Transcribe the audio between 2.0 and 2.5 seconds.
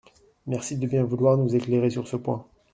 ce point.